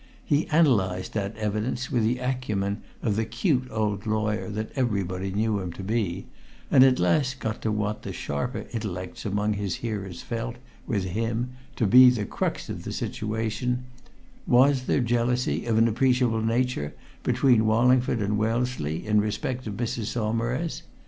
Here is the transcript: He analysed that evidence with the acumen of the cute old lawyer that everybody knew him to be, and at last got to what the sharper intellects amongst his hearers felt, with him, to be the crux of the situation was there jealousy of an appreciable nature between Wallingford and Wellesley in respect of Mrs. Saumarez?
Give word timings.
He 0.25 0.47
analysed 0.47 1.13
that 1.13 1.37
evidence 1.37 1.91
with 1.91 2.01
the 2.01 2.17
acumen 2.17 2.81
of 3.03 3.15
the 3.15 3.23
cute 3.23 3.67
old 3.69 4.07
lawyer 4.07 4.49
that 4.49 4.71
everybody 4.75 5.31
knew 5.31 5.59
him 5.59 5.71
to 5.73 5.83
be, 5.83 6.25
and 6.71 6.83
at 6.83 6.97
last 6.97 7.39
got 7.39 7.61
to 7.61 7.71
what 7.71 8.01
the 8.01 8.11
sharper 8.11 8.65
intellects 8.71 9.25
amongst 9.27 9.59
his 9.59 9.75
hearers 9.75 10.23
felt, 10.23 10.55
with 10.87 11.03
him, 11.03 11.51
to 11.75 11.85
be 11.85 12.09
the 12.09 12.25
crux 12.25 12.67
of 12.67 12.83
the 12.83 12.91
situation 12.91 13.83
was 14.47 14.85
there 14.87 15.01
jealousy 15.01 15.67
of 15.67 15.77
an 15.77 15.87
appreciable 15.87 16.41
nature 16.41 16.95
between 17.21 17.67
Wallingford 17.67 18.23
and 18.23 18.39
Wellesley 18.39 19.05
in 19.05 19.21
respect 19.21 19.67
of 19.67 19.75
Mrs. 19.77 20.05
Saumarez? 20.05 20.81